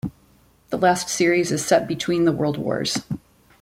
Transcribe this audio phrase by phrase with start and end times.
[0.71, 3.03] The last series is set between the world wars.